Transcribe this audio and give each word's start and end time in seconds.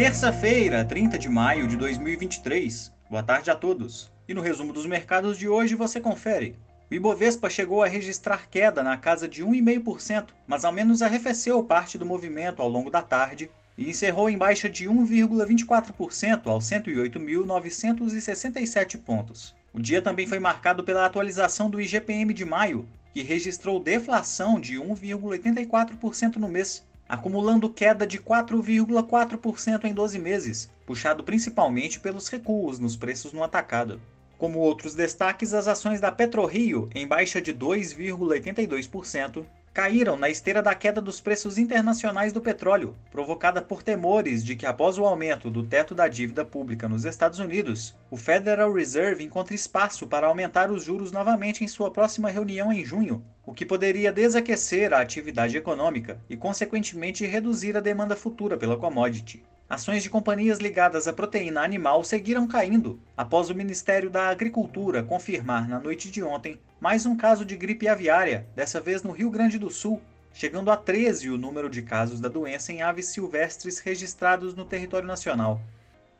Terça-feira, 0.00 0.82
30 0.82 1.18
de 1.18 1.28
maio 1.28 1.68
de 1.68 1.76
2023. 1.76 2.90
Boa 3.10 3.22
tarde 3.22 3.50
a 3.50 3.54
todos. 3.54 4.10
E 4.26 4.32
no 4.32 4.40
resumo 4.40 4.72
dos 4.72 4.86
mercados 4.86 5.36
de 5.36 5.46
hoje 5.46 5.74
você 5.74 6.00
confere. 6.00 6.56
O 6.90 6.94
Ibovespa 6.94 7.50
chegou 7.50 7.82
a 7.82 7.86
registrar 7.86 8.48
queda 8.48 8.82
na 8.82 8.96
casa 8.96 9.28
de 9.28 9.44
1,5%, 9.44 10.28
mas 10.46 10.64
ao 10.64 10.72
menos 10.72 11.02
arrefeceu 11.02 11.62
parte 11.62 11.98
do 11.98 12.06
movimento 12.06 12.62
ao 12.62 12.68
longo 12.70 12.90
da 12.90 13.02
tarde 13.02 13.50
e 13.76 13.90
encerrou 13.90 14.30
em 14.30 14.38
baixa 14.38 14.70
de 14.70 14.88
1,24% 14.88 16.46
aos 16.46 16.64
108.967 16.64 18.96
pontos. 18.96 19.54
O 19.70 19.78
dia 19.78 20.00
também 20.00 20.26
foi 20.26 20.38
marcado 20.38 20.82
pela 20.82 21.04
atualização 21.04 21.68
do 21.68 21.78
IGPM 21.78 22.32
de 22.32 22.46
maio, 22.46 22.88
que 23.12 23.22
registrou 23.22 23.78
deflação 23.78 24.58
de 24.58 24.76
1,84% 24.76 26.36
no 26.36 26.48
mês, 26.48 26.88
acumulando 27.10 27.68
queda 27.68 28.06
de 28.06 28.20
4,4% 28.20 29.84
em 29.84 29.92
12 29.92 30.16
meses, 30.20 30.70
puxado 30.86 31.24
principalmente 31.24 31.98
pelos 31.98 32.28
recuos 32.28 32.78
nos 32.78 32.94
preços 32.94 33.32
no 33.32 33.42
atacado. 33.42 34.00
Como 34.38 34.60
outros 34.60 34.94
destaques, 34.94 35.52
as 35.52 35.66
ações 35.66 36.00
da 36.00 36.12
PetroRio, 36.12 36.88
em 36.94 37.08
baixa 37.08 37.42
de 37.42 37.52
2,82%, 37.52 39.44
caíram 39.72 40.16
na 40.16 40.28
esteira 40.28 40.60
da 40.60 40.74
queda 40.74 41.00
dos 41.00 41.20
preços 41.20 41.56
internacionais 41.56 42.32
do 42.32 42.40
petróleo, 42.40 42.96
provocada 43.10 43.62
por 43.62 43.82
temores 43.82 44.44
de 44.44 44.56
que, 44.56 44.66
após 44.66 44.98
o 44.98 45.04
aumento 45.04 45.48
do 45.48 45.62
teto 45.62 45.94
da 45.94 46.08
dívida 46.08 46.44
pública 46.44 46.88
nos 46.88 47.04
Estados 47.04 47.38
Unidos, 47.38 47.94
o 48.10 48.16
Federal 48.16 48.72
Reserve 48.72 49.22
encontre 49.22 49.54
espaço 49.54 50.08
para 50.08 50.26
aumentar 50.26 50.70
os 50.70 50.84
juros 50.84 51.12
novamente 51.12 51.62
em 51.62 51.68
sua 51.68 51.90
próxima 51.90 52.28
reunião 52.30 52.72
em 52.72 52.84
junho, 52.84 53.24
o 53.46 53.54
que 53.54 53.64
poderia 53.64 54.12
desaquecer 54.12 54.92
a 54.92 55.00
atividade 55.00 55.56
econômica 55.56 56.20
e, 56.28 56.36
consequentemente, 56.36 57.24
reduzir 57.24 57.76
a 57.76 57.80
demanda 57.80 58.16
futura 58.16 58.56
pela 58.56 58.76
commodity. 58.76 59.44
Ações 59.70 60.02
de 60.02 60.10
companhias 60.10 60.58
ligadas 60.58 61.06
à 61.06 61.12
proteína 61.12 61.62
animal 61.62 62.02
seguiram 62.02 62.44
caindo 62.48 62.98
após 63.16 63.50
o 63.50 63.54
Ministério 63.54 64.10
da 64.10 64.26
Agricultura 64.26 65.00
confirmar 65.00 65.68
na 65.68 65.78
noite 65.78 66.10
de 66.10 66.24
ontem 66.24 66.58
mais 66.80 67.06
um 67.06 67.16
caso 67.16 67.44
de 67.44 67.56
gripe 67.56 67.86
aviária, 67.86 68.48
dessa 68.56 68.80
vez 68.80 69.04
no 69.04 69.12
Rio 69.12 69.30
Grande 69.30 69.60
do 69.60 69.70
Sul, 69.70 70.02
chegando 70.34 70.72
a 70.72 70.76
13 70.76 71.30
o 71.30 71.38
número 71.38 71.70
de 71.70 71.82
casos 71.82 72.18
da 72.18 72.28
doença 72.28 72.72
em 72.72 72.82
aves 72.82 73.06
silvestres 73.10 73.78
registrados 73.78 74.56
no 74.56 74.64
território 74.64 75.06
nacional. 75.06 75.60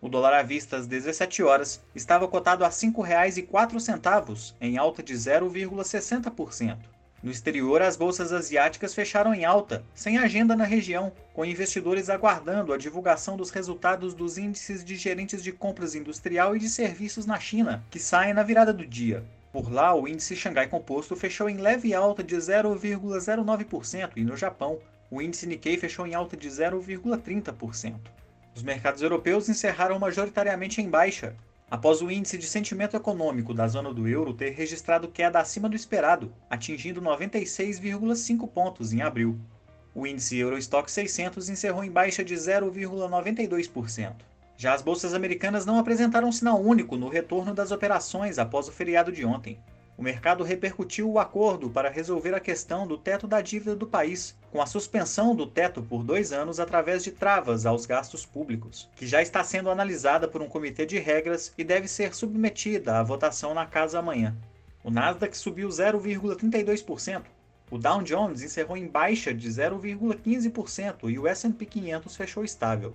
O 0.00 0.08
dólar 0.08 0.32
à 0.32 0.42
vista 0.42 0.78
às 0.78 0.86
17 0.86 1.42
horas 1.42 1.84
estava 1.94 2.26
cotado 2.26 2.64
a 2.64 2.68
R$ 2.68 2.72
5,04, 2.72 4.54
em 4.58 4.78
alta 4.78 5.02
de 5.02 5.12
0,60%. 5.12 6.78
No 7.24 7.30
exterior, 7.30 7.80
as 7.80 7.96
bolsas 7.96 8.34
asiáticas 8.34 8.94
fecharam 8.94 9.32
em 9.32 9.46
alta, 9.46 9.82
sem 9.94 10.18
agenda 10.18 10.54
na 10.54 10.64
região, 10.64 11.10
com 11.32 11.42
investidores 11.42 12.10
aguardando 12.10 12.70
a 12.70 12.76
divulgação 12.76 13.34
dos 13.34 13.48
resultados 13.48 14.12
dos 14.12 14.36
índices 14.36 14.84
de 14.84 14.94
gerentes 14.94 15.42
de 15.42 15.50
compras 15.50 15.94
industrial 15.94 16.54
e 16.54 16.58
de 16.58 16.68
serviços 16.68 17.24
na 17.24 17.40
China, 17.40 17.82
que 17.90 17.98
saem 17.98 18.34
na 18.34 18.42
virada 18.42 18.74
do 18.74 18.86
dia. 18.86 19.24
Por 19.50 19.72
lá, 19.72 19.94
o 19.94 20.06
índice 20.06 20.36
Xangai 20.36 20.66
Composto 20.66 21.16
fechou 21.16 21.48
em 21.48 21.56
leve 21.56 21.94
alta 21.94 22.22
de 22.22 22.36
0,09% 22.36 24.10
e 24.16 24.22
no 24.22 24.36
Japão, 24.36 24.78
o 25.10 25.22
índice 25.22 25.46
Nikkei 25.46 25.78
fechou 25.78 26.06
em 26.06 26.14
alta 26.14 26.36
de 26.36 26.50
0,30%. 26.50 27.94
Os 28.54 28.62
mercados 28.62 29.00
europeus 29.00 29.48
encerraram 29.48 29.98
majoritariamente 29.98 30.82
em 30.82 30.90
baixa, 30.90 31.34
após 31.74 32.00
o 32.00 32.08
índice 32.08 32.38
de 32.38 32.46
sentimento 32.46 32.96
econômico 32.96 33.52
da 33.52 33.66
zona 33.66 33.92
do 33.92 34.06
euro 34.06 34.32
ter 34.32 34.50
registrado 34.50 35.08
queda 35.08 35.40
acima 35.40 35.68
do 35.68 35.74
esperado, 35.74 36.32
atingindo 36.48 37.02
96,5 37.02 38.48
pontos 38.48 38.92
em 38.92 39.02
abril. 39.02 39.36
O 39.92 40.06
índice 40.06 40.38
Eurostock 40.38 40.88
600 40.88 41.48
encerrou 41.48 41.82
em 41.82 41.90
baixa 41.90 42.22
de 42.22 42.32
0,92%. 42.36 44.12
Já 44.56 44.72
as 44.72 44.82
bolsas 44.82 45.14
americanas 45.14 45.66
não 45.66 45.76
apresentaram 45.76 46.30
sinal 46.30 46.62
único 46.62 46.96
no 46.96 47.08
retorno 47.08 47.52
das 47.52 47.72
operações 47.72 48.38
após 48.38 48.68
o 48.68 48.72
feriado 48.72 49.10
de 49.10 49.24
ontem 49.24 49.58
o 49.96 50.02
mercado 50.02 50.42
repercutiu 50.42 51.08
o 51.08 51.18
acordo 51.18 51.70
para 51.70 51.88
resolver 51.88 52.34
a 52.34 52.40
questão 52.40 52.86
do 52.86 52.98
teto 52.98 53.28
da 53.28 53.40
dívida 53.40 53.76
do 53.76 53.86
país, 53.86 54.34
com 54.50 54.60
a 54.60 54.66
suspensão 54.66 55.34
do 55.36 55.46
teto 55.46 55.82
por 55.82 56.02
dois 56.02 56.32
anos 56.32 56.58
através 56.58 57.04
de 57.04 57.12
travas 57.12 57.64
aos 57.64 57.86
gastos 57.86 58.26
públicos, 58.26 58.88
que 58.96 59.06
já 59.06 59.22
está 59.22 59.44
sendo 59.44 59.70
analisada 59.70 60.26
por 60.26 60.42
um 60.42 60.48
comitê 60.48 60.84
de 60.84 60.98
regras 60.98 61.52
e 61.56 61.62
deve 61.62 61.86
ser 61.86 62.14
submetida 62.14 62.98
à 62.98 63.02
votação 63.02 63.54
na 63.54 63.66
casa 63.66 64.00
amanhã. 64.00 64.36
O 64.82 64.90
Nasdaq 64.90 65.36
subiu 65.36 65.68
0,32%. 65.68 67.22
O 67.70 67.78
Dow 67.78 68.02
Jones 68.02 68.42
encerrou 68.42 68.76
em 68.76 68.86
baixa 68.86 69.32
de 69.32 69.48
0,15% 69.48 71.08
e 71.08 71.18
o 71.18 71.26
S&P 71.26 71.64
500 71.64 72.16
fechou 72.16 72.44
estável. 72.44 72.94